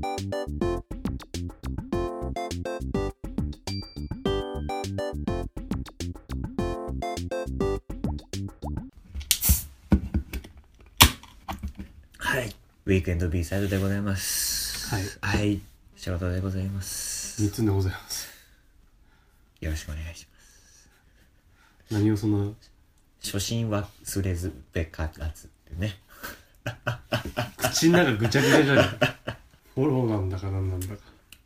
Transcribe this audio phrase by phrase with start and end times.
[0.00, 0.04] は
[12.40, 12.54] い。
[12.86, 14.94] ウィークエンド B サイドでございます。
[14.94, 15.04] はい。
[15.20, 15.60] はい。
[15.96, 17.42] 仕事でございます。
[17.42, 18.28] 三つでございます。
[19.60, 20.88] よろしくお願いします。
[21.90, 22.54] 何をそんな、
[23.20, 25.98] 初心は忘れずべからずってね。
[27.56, 28.82] 口の中ぐちゃぐちゃじゃね
[29.26, 29.37] え。
[29.78, 30.94] フォローなんだかなんなんだか。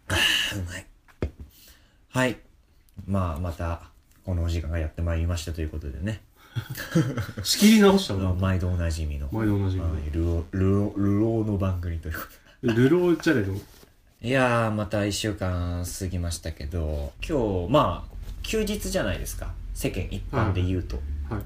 [0.08, 0.86] うまい。
[2.08, 2.38] はい。
[3.06, 3.82] まあ、また、
[4.24, 6.22] このお時間がやってまいりましたということでね。
[7.44, 9.28] 仕切り直したのまあ毎度おなじみの。
[9.30, 12.20] 毎度おなじみのはいルオ、ルオ、ルオの番組というこ
[12.62, 12.72] とで。
[12.72, 13.60] ルローじゃねえの？
[14.22, 19.52] いやー、また一週間過ぎましたけど、今日、まあ、休日じゃないですか。
[19.74, 20.96] 世間一般で言うと。
[21.28, 21.42] はい。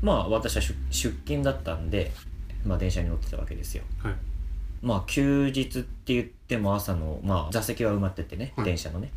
[0.00, 2.10] まあ、私は出出勤だったんで、
[2.64, 3.84] まあ、電車に乗ってたわけですよ。
[3.98, 4.14] はい。
[4.86, 9.10] まあ、休日って言っても朝の、まあ、座席は埋まっててね、はい電車のね。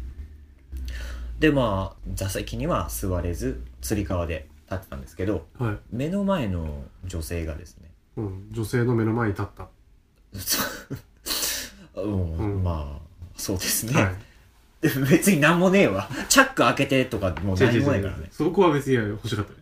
[1.38, 5.78] で、まあ、座席には座れず、つり革で立ってたんですけど、はい。
[5.92, 8.48] 目の前の女性がですね、うん。
[8.52, 9.68] 女性の目の前に立った。
[12.02, 13.94] うんうんまあ、そうですね。
[13.94, 14.16] はい。
[15.12, 16.10] 別になんもねえわ。
[16.30, 18.28] チャック開けてとかもう何もないからね。
[18.32, 19.60] そこは別に欲しかったね。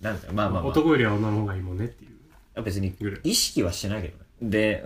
[0.00, 0.70] なんだよまあまあまあ。
[0.72, 2.62] 男よりは女の方がいいもんねっていう。
[2.62, 4.23] 別にぐらい意識はしてないけどね。
[4.40, 4.84] で、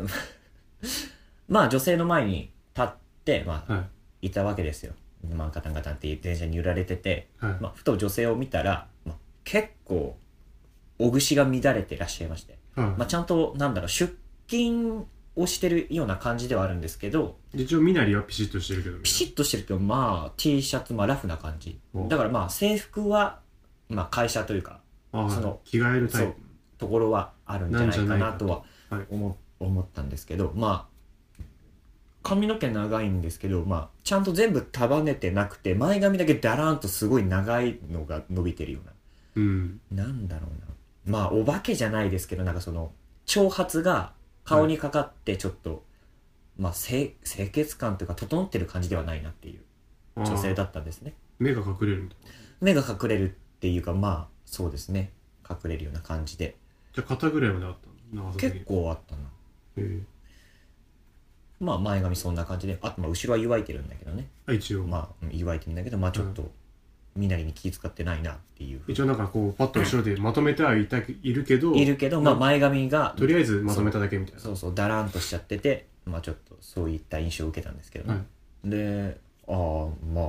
[1.48, 2.90] まあ女性の前に立っ
[3.24, 4.26] て、まあ、はい。
[4.26, 4.94] いたわけですよ。
[5.34, 7.56] まあガタンガタンって電車に揺られてて、はい。
[7.60, 10.16] まあふと女性を見たら、まあ、結構、
[10.98, 12.58] お串が乱れてらっしゃいまして。
[12.74, 12.86] はい。
[12.90, 14.16] まあちゃんと、なんだろう、出
[14.48, 19.02] 勤をしてるような感じではあるんですけど、一応、身なりはピシッとしてるけどね。
[19.04, 21.78] ピシッとしてるけど、まあ T シャツ、まあラフな感じ。
[21.94, 23.40] おだからまあ制服は、
[23.88, 24.80] まあ会社というか、
[25.12, 26.34] その着替えるタイプ。
[26.78, 28.66] ところはあるんじゃないかなとははい。
[29.10, 31.42] 思思ったんですけどまあ
[32.22, 39.80] 髪の毛長いんですけど、まあ、ちゃんと全部束ねてなくて前髪だけダラーンとすごい長いのが伸びてるよううん。
[39.90, 40.66] ななんだろうな。
[41.06, 42.92] まあお化けじゃないですけどなんかその
[43.24, 44.12] 長髪が
[44.44, 45.84] 顔にかかってちょっと、
[46.58, 49.60] まあ清清潔感というか整ってる感じではないなっていう
[50.16, 51.14] 女性だったんですね。
[51.38, 52.10] 目が隠れる。
[52.60, 55.12] 目が隠れるっていうかまあそうですね。
[55.48, 56.56] 隠れるような感じで。
[56.94, 57.94] じゃあ、肩ぐらいまであったの？
[58.36, 58.64] 結に。
[58.64, 59.22] 構あったな
[59.76, 60.00] え
[61.60, 64.84] まあ前髪そんな感じであとまあ後ろは湯わいてるんだけどね一応。
[64.84, 66.50] まあうん湯わいてるんだけどまあちょっと
[67.16, 74.40] 身なりに気遣ってないなっていう一応なんかこう、パッと後ろでまとめてはいたいるけど、いるけどまあな前髪がとりあえずまとめただけみたいな。
[74.40, 78.20] そうそうだらんとしちゃっててまあちょっとそういった印象を受けたんですけどね、は
[78.64, 78.70] い。
[78.70, 79.54] でああ
[80.14, 80.24] まあ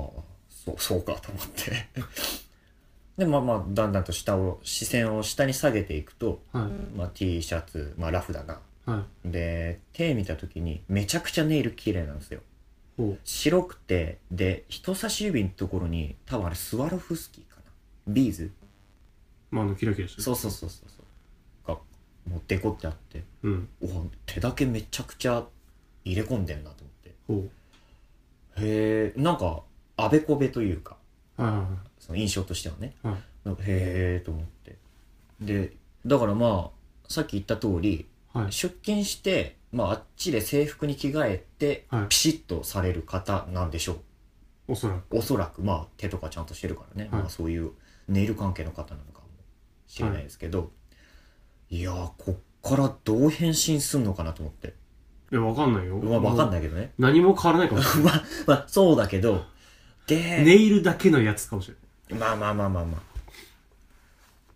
[0.50, 1.88] そうそうかと思って
[3.20, 6.98] でまあまあだんだんと下を視線を下に下げていくと、はい。
[6.98, 9.30] まあ、T シャツ、まあ、ラフだなはい。
[9.30, 12.40] で手見た時にめちゃくちゃネイル綺麗なんですよ
[12.96, 17.64] ほ白くてで人差し指のところに多分あれスワロフスキーかな
[18.08, 18.52] ビーズう。
[19.52, 20.24] まあ、あの、キラキラしてる。
[20.24, 21.04] そうそうそうそうそ
[21.68, 21.80] うが
[22.32, 23.68] もうデコってあってうん。
[23.82, 23.88] お
[24.26, 25.44] 手だけめちゃくちゃ
[26.06, 26.86] 入れ込んでんなと
[27.28, 27.52] 思って
[28.58, 29.64] ほへえんか
[29.98, 30.96] あべこべというか
[32.00, 32.96] その印象としてはね。
[33.44, 34.78] なんかへえと思って。
[35.42, 35.74] で
[36.06, 38.52] だからまあさっき言った通りはい。
[38.52, 42.06] 出勤して、まあ、あっちで制服に着替えて、はい。
[42.10, 44.74] ピシッとされる方なんでしょう。
[44.74, 45.18] おそらく。
[45.18, 45.62] おそらく。
[45.62, 47.22] まあ手とかちゃんとしてるからね、はい。
[47.22, 47.72] まあ、そういう
[48.08, 49.28] ネイル関係の方なのかも
[49.88, 50.72] しれないですけど、
[51.70, 54.76] い、やーこっからどう変身すんのかなと思って。
[55.32, 55.98] いや、わかんないよ。
[55.98, 56.52] まあ分かんい。
[56.52, 56.92] ないけどね。
[57.00, 59.44] 何も変わらないかもしれ まあまあそうだけど
[60.10, 60.46] で、ない。
[60.46, 61.70] ネイルだけのやつかもし
[62.10, 62.20] れない。
[62.20, 63.02] まあまあまあまあまあ。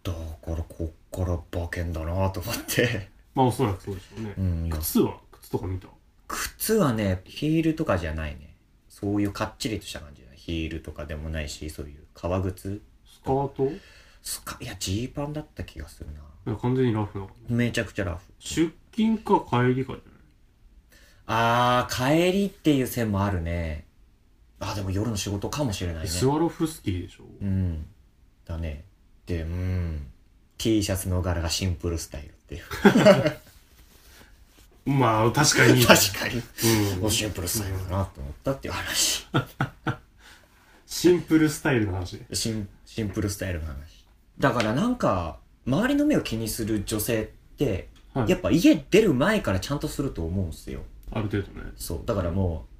[0.04, 3.10] だからこっから馬券だなと思って。
[3.36, 4.34] まあ、おそらくそうでしょうね。
[4.38, 4.42] う。
[4.42, 4.76] んいや。
[4.78, 5.88] 靴は靴とか見た？
[6.28, 8.56] 靴はねヒールとかじゃないね。
[8.90, 12.82] そういうかっちりとした感じだヒールとかでもないしそういう革靴。
[13.06, 13.66] スカート？
[13.68, 13.80] い
[14.22, 16.52] スカいやジーパンだった気がするな。
[16.52, 17.28] や、完全にラフな。
[17.48, 18.22] めちゃくちゃラフ。
[18.40, 20.00] 出勤か帰りかじ
[21.26, 23.86] あー帰りっていう線もあるね
[24.70, 26.10] あでも夜の仕事かもしれないね。
[26.10, 27.24] スワロフスキーでしょ？
[27.42, 27.86] うん。
[28.46, 28.84] だね。
[29.26, 30.08] でうん。
[30.58, 32.64] T シャツの柄がシンプルスタイルっていう。
[34.90, 35.84] まあ、確かに。
[35.86, 36.42] 確かに。
[37.04, 37.12] うん。
[37.12, 39.28] シンプルスタイルだなと思ったっていう話。
[40.86, 42.14] シンプルスタイルの話。
[42.14, 42.28] ね。
[42.34, 44.06] シンシンプルスタイルの話。
[44.40, 47.26] だからなんか周りの目を気にする女性っ
[47.58, 48.30] てはい。
[48.30, 50.82] やっぱ家出る前からちゃんとすると思うんすよ。
[51.12, 51.72] ある程度ね。
[51.78, 52.02] そう。
[52.06, 52.73] だからもう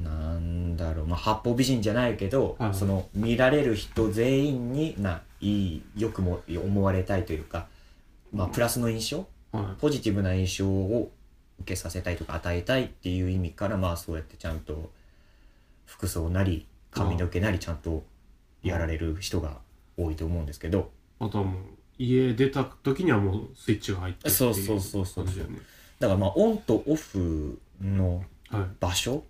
[0.00, 1.06] なんだろう。
[1.06, 7.66] まあ八方美人じゃないけど、はいその見られる人全員にないいよくも思われたいというか
[8.32, 11.10] まあプラスの印象はポジティブな印象を
[11.60, 14.90] 受けさせたいとか与えたいっていう意味からまあそうやってちゃんと
[15.86, 18.02] 服装なり髪の毛なりちゃんと
[18.62, 19.58] やられる人が
[19.96, 20.90] 多いと思うんですけど。
[21.20, 21.62] あとはもう
[21.96, 25.40] 家出た時にはもうスイッチが入ってっていそうそうそうそう感じ
[26.00, 28.62] だからまあオンとオフのはい。
[28.80, 29.22] 場所はい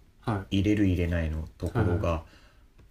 [0.50, 2.23] 入れる入れないのところが、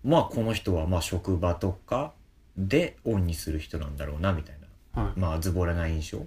[0.03, 2.13] まあこの人はまあ職場とか
[2.57, 4.55] でオンにする人なんだろうなみたい
[4.93, 5.01] な。
[5.01, 5.19] はい。
[5.19, 6.17] まあズボラな印象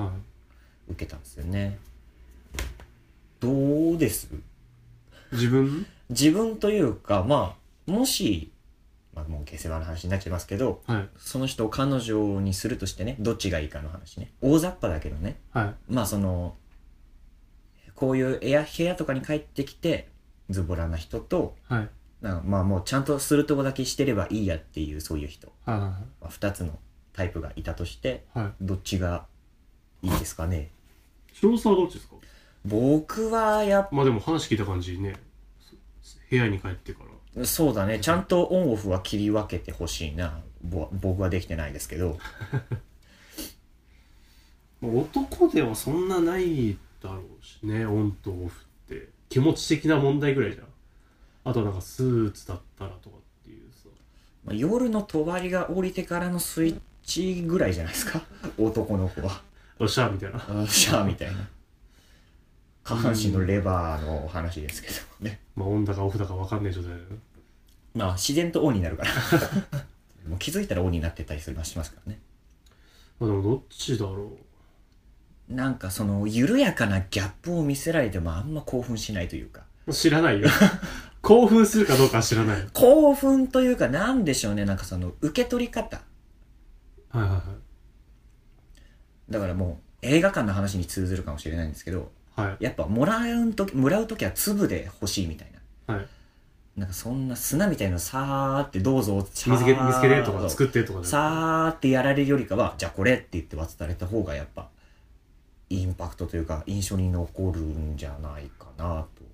[0.00, 0.92] はい。
[0.92, 1.78] 受けたんですよね。
[3.40, 4.28] どうです？
[5.32, 5.86] 自分？
[6.08, 7.56] 自分というかま
[7.88, 8.50] あもし、
[9.14, 11.08] まあ、もう下世話の話になっちゃいますけどはい。
[11.18, 14.30] その人を彼女にするとしてねどっちがいいかの話ね。
[14.40, 15.36] 大雑把だけどね。
[15.52, 15.74] はい。
[15.88, 16.54] まあその
[17.94, 20.08] こういう部屋部屋とかに帰ってきて
[20.50, 21.90] ズボラな人とはい。
[22.20, 26.78] なんかまあもうちゃんとするとこだけしてればいいやっていうそういう人、はいまあ、2つの
[27.12, 28.44] タイプがいたとしてはい。
[28.44, 29.26] はいどっちが
[30.02, 30.70] いいですかね。
[31.32, 32.14] 白さんはどっちですか？
[32.64, 35.16] 僕はやっまあでも話聞いた感じね。
[36.30, 37.42] 部屋に帰ってから。
[37.42, 37.98] ぱそうだね。
[38.00, 40.40] ちゃんとオンオフは切り分けてほしいな。
[40.62, 42.18] ぼ僕はできてないですけど。
[44.82, 47.86] 男ではそんなないだろうしね。
[47.86, 48.73] オンとオフって
[49.34, 50.66] 気持ち的な問題ぐらいじゃん。
[51.42, 53.88] あとなんかスーツだったらとかっていうさ。
[54.44, 58.22] まあ夜の帳が降りてからのスイッチぐらいじゃないですか？
[58.56, 59.42] 男の子は。
[59.80, 60.36] よっしゃみたいな。
[60.38, 61.48] よっしゃーみたいな。
[62.84, 64.94] 下半身のレバーの話ですけど
[65.28, 65.40] ね。
[65.56, 67.16] まあオンだかオフだか分かんない状態だよね。
[67.96, 69.10] まあ自然とオンになるから。
[70.30, 72.20] もう気づいたらオンになってたりするしますからね。
[73.18, 74.38] まあでもどっちだろ
[75.48, 79.62] なんかその緩やかなギャップを見せられてもあんま興奮しないというか。
[79.86, 80.48] う知らないよ。
[81.20, 86.00] 興奮するかどうかは知らない興奮というかなんでしょうねなんかその受け取り方。
[87.10, 89.32] はいはいはい。
[89.32, 92.64] だからもう映画館の話に通ずるかもしれないんですけどはい。
[92.64, 95.48] やっぱもらうときもらう時は粒で欲しいみたい
[95.86, 95.94] な。
[95.94, 96.06] はい。
[96.76, 99.58] なんかそんな砂みたいなのさーってどうぞ見つけ見
[99.92, 104.68] つけてとか作っってとかでさーってやられるよりかはじゃあこれって言って渡された方がやっぱ
[105.70, 109.24] インパクトというか印象に残るんじゃないかなと。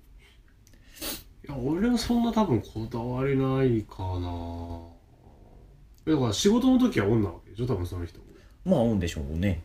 [1.47, 6.13] いや俺はそんな多分こだわりないかな。
[6.13, 7.65] だから仕事の時は女なわけでしょ？
[7.67, 8.25] 多分その人も。
[8.65, 9.63] まあオンでしょうね。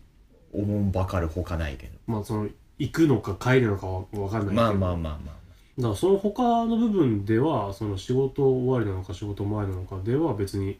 [0.52, 1.98] おもんばかるほかないけど。
[2.06, 2.48] まあその
[2.78, 4.54] 行くのか帰るのかは分かんないけど。
[4.54, 5.36] まあまあまあまあ
[5.78, 10.78] だからその他の部分ではその仕事終わりなのか仕事前なのかでは別に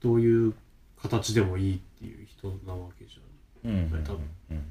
[0.00, 0.54] どういう
[1.02, 3.20] 形でもいいっていう人なわけじ
[3.64, 4.04] うんうんうんうん。
[4.04, 4.20] 多分。
[4.50, 4.62] うん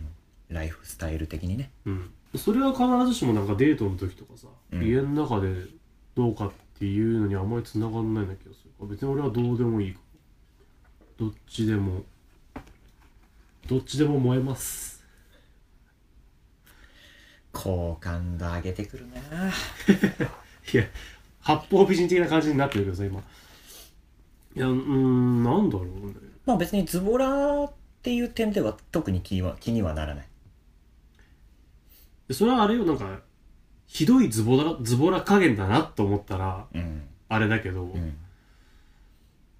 [0.50, 1.72] ライフスタイル的にね。
[1.86, 4.84] うん、それは必ずしもなんかデートの時とかさ、うん。
[4.84, 5.54] 家の中で
[6.16, 8.88] どうかっていうのにあんまり繋がんないような気がする。
[8.88, 10.00] 別に俺はどうでもいいか
[11.18, 12.04] どっちでも
[13.68, 15.04] どっちでも燃えます。
[17.52, 19.18] 好感度上げてくるな。
[20.74, 20.84] いや
[21.42, 23.20] 八方美人的な感じになってるけどさ今。
[24.56, 26.14] いやうーんなんだろうね。
[26.46, 27.72] まあ別にズボラっ
[28.04, 30.26] ていう点では特に気には気にはならない。
[30.26, 30.28] で
[32.34, 33.20] それはあれよなんか
[33.88, 37.04] ひどいズボラズボラ加減だなと思ったらうん。
[37.30, 38.18] あれだけど、うん。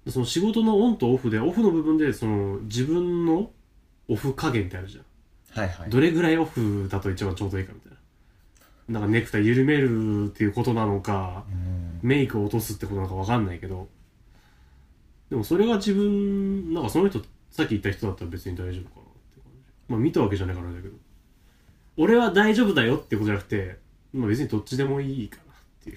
[0.08, 3.50] その仕事のオンとオフでオフの部分でその自分の
[4.08, 5.02] オフ加減ってあるじゃ
[5.60, 5.90] ん、はいはい。
[5.90, 7.92] どれぐらいオフだと一番ちょうどいいかみたい
[8.88, 9.00] な。
[9.00, 12.00] なんかネクタイ緩めるっていうことなのかうん。
[12.02, 13.88] メイクを落とすってことなのかわかんないけど。
[15.28, 17.20] でもそれが自分なんかその人
[17.50, 19.60] さっき言った人だったら別に大丈夫かなって感じ。
[19.88, 20.94] まあ見たわけじゃないからあれだけど
[21.98, 23.76] 俺は大丈夫だよってことじゃなくて、
[24.14, 25.96] まあ、別にどっちでもいいかなっていう。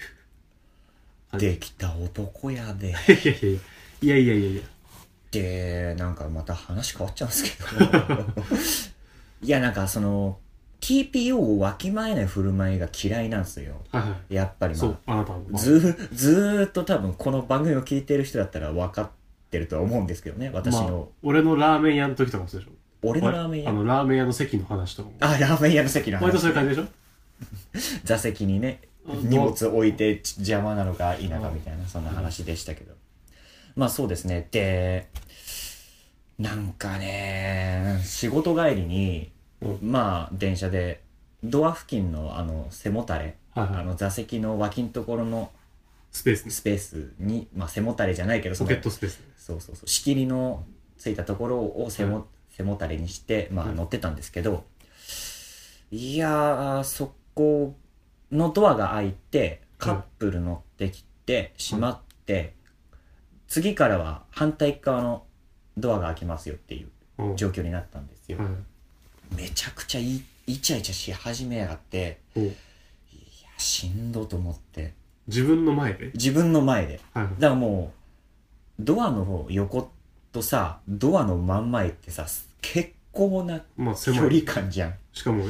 [1.30, 2.90] 感じできた男やで。
[4.02, 4.44] いやいやいやいや。
[4.44, 4.62] いやいや
[5.32, 7.86] でなんかまた話変わっちゃうんですけど。
[9.44, 10.40] いやなんかその
[10.82, 13.76] TPO をわきまえない振る舞いが嫌いなんですよ。
[13.92, 14.34] はいはい。
[14.34, 15.40] やっぱりまそうあなたは。
[15.54, 19.10] あずーずーっと多分この番組を聞いてる人だったら分かっ
[19.52, 22.72] てるとは思うんですけどね私まあの、俺のラーメン屋の時とかもそうでしょ
[23.04, 23.70] 俺のラーメン屋。
[23.70, 25.16] あのラーメン屋の席の話とかも。
[25.20, 28.02] あラーメン屋の席の割とそういう話感じでしょ？
[28.06, 32.94] 座席にねあ荷物置いてち邪魔なのか否かみたいなそんな話でしたけど。
[33.76, 34.48] まあそうですね。
[34.52, 35.08] で
[36.38, 39.32] なんかね仕事帰りに
[39.62, 39.80] うん。
[39.82, 41.02] まあ電車で
[41.44, 43.82] ドア付近のあの背もたれはいはい。
[43.82, 45.52] あの座席の脇のところの
[46.12, 46.52] スペースね。
[46.52, 49.26] スペースにまあ背もたれじゃないけどそのポケットスペースね。
[49.38, 49.88] そうそうそう。
[49.88, 50.64] 仕切りの
[50.98, 53.76] ついたところを背も,、背もたれにして、まあ、うん。
[53.76, 54.64] 乗ってたんですけど、
[55.92, 57.76] いやーそこ
[58.32, 62.54] のドアが開いてカップル乗ってきて、閉まって
[63.48, 65.24] 次からは反対側の
[65.78, 67.36] ドアが開きますよっていううん。
[67.36, 68.48] 状況になったんですよ、はい
[69.36, 70.22] めちゃくちゃイ
[70.58, 72.52] チャイチャし始めやがっておいや
[73.58, 74.94] しんどと思って。
[75.28, 76.12] 自分の前で？
[76.14, 77.00] 自分の前で。
[77.14, 77.34] はいはい。
[77.40, 77.94] だからも
[78.80, 79.90] うドアの方横
[80.32, 82.26] とさドアの真ん前ってさ
[82.62, 84.42] 結構なまあ距狭い。
[84.42, 84.94] 離感じゃん。
[85.14, 85.44] しかも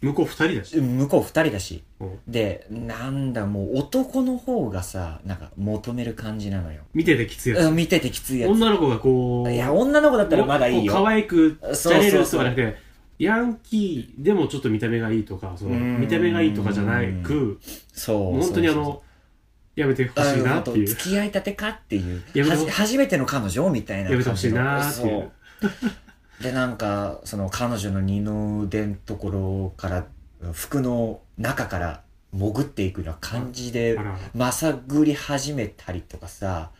[0.00, 0.76] 向こう二人だし。
[0.76, 1.82] 向こう二人だし。
[2.00, 6.82] おでなんだもう男の方がさなんか求める感じなのよ。
[6.94, 8.38] 見ててきついやうん見ててきついつ。
[8.38, 10.92] や女の子がこうついや女の子だったらまだいいよ。
[10.92, 12.76] こう可愛くじゃれるとかじゃなくて
[13.18, 16.00] ヤンキーでもちょっと見た目がいいとかそのうん。
[16.00, 17.58] 見た目がいいとかじゃなく
[17.92, 18.84] そう本当にあそう。
[18.84, 19.02] そうの
[19.78, 20.84] やめてほしいなっていう。
[20.84, 22.22] あ付き合いたてかっていう。
[22.70, 25.30] 初めての彼女みたいなやめてほしいなーっていう。
[25.60, 25.68] そ
[26.40, 26.42] う。
[26.42, 30.06] でなんかその彼女の二の腕のところから
[30.52, 33.98] 服の中から潜っていくような感じで
[34.34, 36.70] まさぐり始めたりとかさ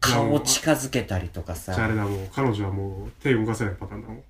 [0.00, 4.22] 顔近づけたりとかじゃああれさだもう彼女はもう手動かせないパターンだもん。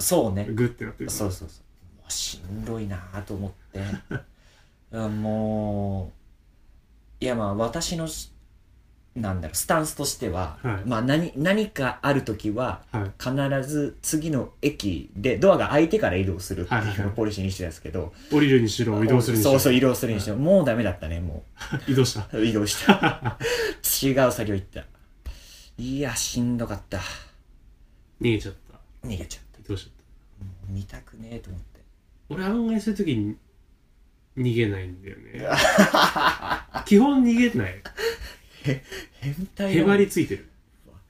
[0.00, 0.46] そうね。
[0.50, 1.60] グッてなってるそうそうそ
[1.98, 2.00] う。
[2.00, 3.80] もうしんどいなぁと思って。
[4.92, 6.19] うんもう
[7.20, 8.32] いやまあ私のし
[9.16, 10.88] なんだろうスタンスとしては、はい。
[10.88, 13.12] まあ何何かある時ははい。
[13.18, 16.98] 必ず次の駅でドアが開いてから移動するってはいはいはい。
[16.98, 19.50] いうのをポリシーにしてたんですけど、降りるにしろ移動するにしろ。
[19.52, 21.42] そうそう移動するにしてももうダメだったねも
[21.88, 22.28] 移動した。
[22.38, 23.38] う 移動した。
[24.02, 24.84] 違う作業行った。
[25.76, 26.98] いやしんどかった。
[28.20, 28.54] 逃げちゃっ
[29.02, 29.08] た。
[29.08, 29.60] 逃げちゃった。
[29.60, 30.72] 移動しちゃった。
[30.72, 31.80] 見たくねえと思って。
[32.28, 33.36] 俺案外そういう時に
[34.36, 35.46] 逃げないんだよね。
[36.86, 37.82] 基本逃げない。
[39.20, 40.48] 変態へばりりついてる。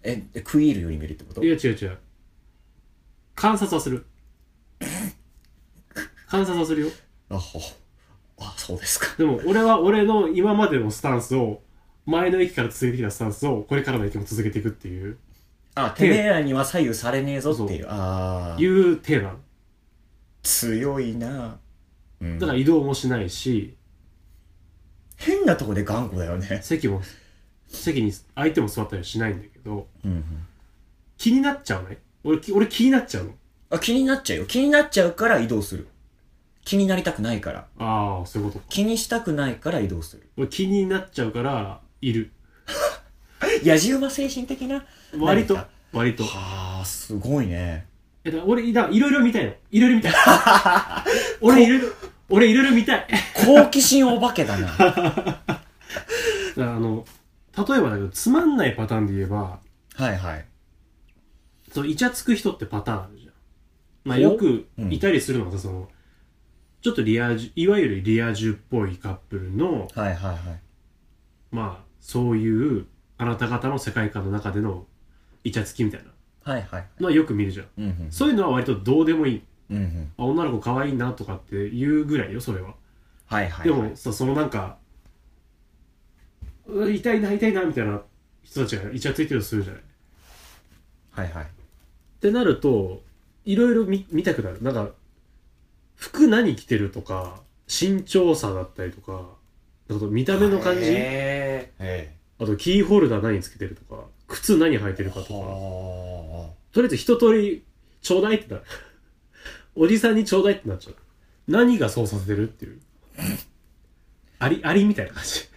[0.03, 1.45] え食い入るように見るってこと？
[1.45, 1.99] いや違う違う。
[3.35, 4.07] 観察はする。
[6.29, 6.89] 観察はするよ。
[7.29, 7.61] あほ
[8.39, 9.15] あそうですか。
[9.19, 11.62] でも俺は俺の今までのスタンスを
[12.07, 15.19] 前の駅から続けてきたスタンスをこれからの駅も続けていくっていう。
[15.75, 17.87] あてめえらには左右されねえぞっていう。
[17.89, 19.41] ああいう体なの
[20.43, 21.59] 強いな、
[22.21, 23.77] うん、だから移動もしないし。
[25.17, 26.61] 変なとこで頑固だよね。
[26.62, 27.03] 席も
[27.69, 29.87] 席に相手も座ったりはしないんだけど。
[30.05, 30.25] うん、うん、
[31.19, 31.99] 気になっちゃうね。
[32.25, 33.33] 俺き俺気になっちゃうの。
[33.71, 34.47] あ気になっちゃうよ。
[34.47, 35.89] 気になっちゃうから移動する。
[36.65, 37.67] 気になりたくないから。
[37.79, 38.61] ああそういうこと。
[38.61, 40.29] か気にしたくないから移動する。
[40.37, 42.33] 俺気になっちゃうからいる。
[43.65, 44.85] 野じ馬精神的な？
[45.19, 45.59] 割と
[45.93, 46.25] 割と。
[46.25, 47.87] はあすごいね
[48.25, 49.53] えだ俺いろいろ見たいの。
[49.71, 50.12] いろいろ見たい。
[51.41, 51.89] 俺いろいろ
[52.29, 53.07] 俺いろいろ見たい。
[53.35, 54.67] 好奇心お化けだな。
[54.77, 55.61] だか
[56.57, 57.07] らあの
[57.57, 59.61] 例えばだけどつまんないパターンで言えば
[59.95, 60.45] はいはい。
[61.73, 63.33] そのイチャつく人ってパターンあるじゃん。
[64.05, 64.93] まあよくうん。
[64.93, 65.89] いたりするのがさその
[66.83, 70.61] ちょっとリア充いわゆるリア充っぽいカップルのはいはいはい。
[71.50, 72.87] まあそういう
[73.17, 74.87] あなた方の世界観の中での
[75.45, 76.11] イチャつきみたいな
[76.50, 76.87] はいはい。
[76.99, 77.66] のはよく見るじゃん。
[77.78, 79.42] うんうんそういうのは割とどうでもいい。
[79.71, 80.12] うんうん。
[80.16, 82.75] あ女の子可愛いなとかっていうぐらいよそれは。
[83.26, 84.76] はいはいでもさそのなんか
[86.66, 88.02] 痛いな痛いなみたいな
[88.42, 89.83] 人たちがイチャついてるとするじゃない。
[91.12, 91.45] はいはい。
[91.45, 91.47] っ
[92.21, 93.02] てなると
[93.45, 94.61] いろいろ見見たくなる。
[94.61, 94.90] なんか
[95.95, 99.23] 服何着てるとか身長差だったりとか
[99.88, 100.83] あと見た目の感じ。
[100.83, 105.34] へえあとキーホルダー何つけてるとか靴何履いてるかとか。
[105.34, 107.64] はとりあえず一通り
[108.00, 108.64] ちょうだいってなる。
[109.75, 110.96] おじさんにちょうだいってなっちゃう。
[111.49, 112.80] 何がそうさせてるっていう。
[114.38, 115.49] ありありみたいな感じ。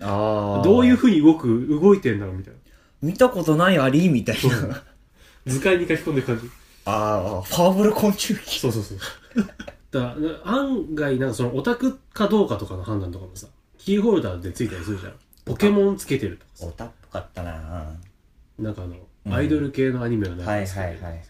[0.00, 2.60] あああどういう風に動く動いてんだろうみたいな。
[3.02, 4.82] 見たことないアリみたいな。
[5.46, 6.50] 図鑑に書き込んでる感じ。
[6.84, 8.58] ああファーブル昆虫記。
[8.58, 8.98] そうそうそう。
[9.92, 13.46] だ案外なんかそのオタクかどうかとかの判断とかもさ
[13.78, 15.12] キーホルダーでついたりするじゃん
[15.46, 16.66] ポケモンつけてるとかさ。
[16.66, 17.52] オタっぽかったな。
[17.52, 17.92] は
[18.58, 19.32] なんかあの、うん。
[19.32, 21.22] アイドル系のアニメがいなはいはいんかつけてるはい。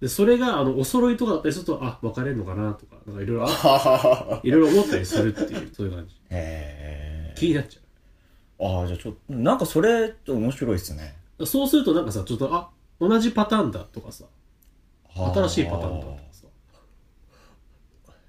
[0.00, 3.46] でそれがあのお揃いとかだったりするとあ分かれるのかなとかなんかいろいろ
[4.42, 6.16] いろいろ思ったりするっていうそういう感じ。
[6.30, 7.34] え。
[7.36, 7.80] 気になっちゃ
[8.64, 11.16] ああじゃあちょっとなんかそれ面白いっすね。
[11.38, 14.24] うそうするとなんかさちょっとあ同じパターンだとかさ。
[15.14, 16.46] 新しいパターンだとかさ。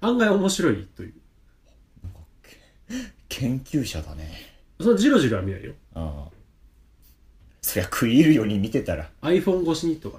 [0.00, 1.14] 案外面白いという
[3.40, 4.30] 研究者だね。
[4.80, 5.72] そのジロジロは見ないよ。
[5.94, 6.30] ああ
[7.62, 9.08] そりゃ食い入るように見てたら。
[9.22, 10.18] iPhone 越しにとか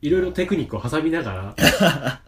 [0.00, 1.54] いろいろテクニックを挟みなが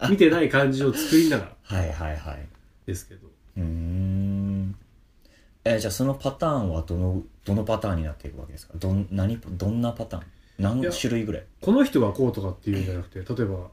[0.01, 2.47] ら 見てない感じを作りながらはいはいはい。
[2.87, 3.27] ですけど。
[3.57, 4.75] うーん。
[5.65, 8.75] えじゃあそのパターンはどのどのパターンになっていくわけですか？
[8.79, 10.25] どん何どんなパターン？
[10.59, 11.45] 何種類ぐらい？
[11.61, 13.71] この人がこうとかっていうんじゃなくて例えば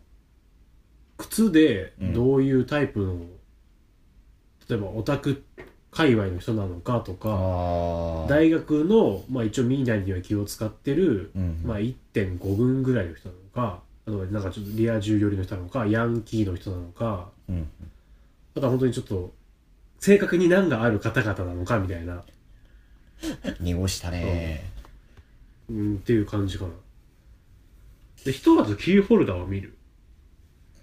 [1.17, 3.19] 靴でどういうタイプの、
[4.69, 5.43] 例えばオタク
[5.93, 17.69] 界隈の人なのかとか大学の、まあ、一応ミーナには気を使ってる、うんまあ、1.5軍ぐらいの人なのかあとはなんかちょっとリア充寄りの人なのかヤンキーの人なのかうん
[18.55, 19.33] あとは本当にちょっと
[19.99, 22.23] 正確に難がある方々なのかみたいな、
[23.61, 24.69] 濁したね。
[25.69, 26.71] うん、っていう感じかな。
[28.25, 29.77] でひとまずキーホルダーを見る。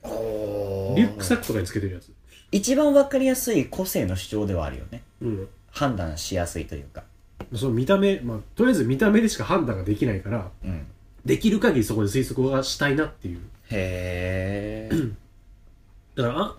[0.02, 2.10] おリュックサックとかにつけてるやつ
[2.52, 5.02] 一番わかりやすい個性の主張ではあるよね。
[5.22, 5.48] うん。
[5.70, 7.04] 判断しやすいというか。
[7.54, 10.86] その見た目まあとりあえず見た目でしか判断ができないからうん。
[11.24, 13.40] できる限りそこで推測がしたいなっていう。
[13.70, 14.96] へえ。
[16.16, 16.56] だからあ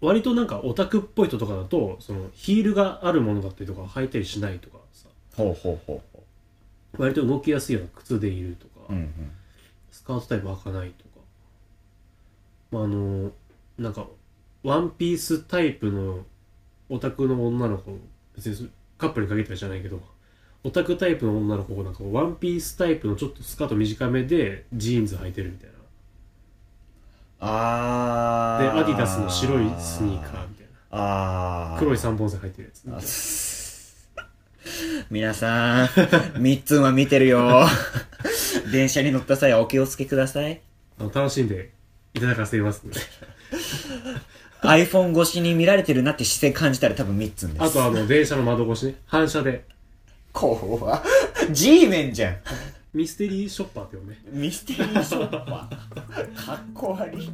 [0.00, 5.08] 割となんかオタクっぽい人とかだとそのヒールがあるものだったりとか履いたりしないとかさ。
[5.36, 6.22] ほうほうほうほ
[6.98, 9.32] 割と動きやすいような靴でいるとか、ううんうん。
[9.92, 11.10] スカートタイプ履かないとか。
[12.72, 13.30] まああの
[13.78, 14.06] なんか
[14.62, 16.24] ワンピースタイプの
[16.88, 17.98] オタクの女の子
[18.36, 20.00] 別にカップルに限ったりじゃないけど
[20.62, 25.72] オタクタイプの女の子がなんかワンピースタイプのちょっとスカート短めでジーンズ履いてるみたいな。
[25.72, 25.80] で
[27.40, 28.78] あー。
[28.80, 30.72] アディダスの白いスニーカーみたいな。
[30.90, 33.60] ああ黒い三本線履いてるやつ。
[35.10, 35.88] 皆さん、
[36.38, 37.66] みっつんは見てるよ。
[38.70, 40.60] 電車に乗った際はお気をつけください。
[40.98, 41.70] 楽しんで
[42.12, 42.86] いただかせます。
[42.86, 43.00] ので
[44.62, 47.62] iPhone 越しに見られてるなって視線感じたら多分みっつんです。
[47.62, 49.64] あとあの電車の窓越しね反射で
[50.32, 51.02] 怖
[51.50, 52.36] G メンじゃん。
[52.92, 56.46] ミステリーショッパーって呼んでミステリーショッパー。
[56.46, 57.30] かっこ悪い。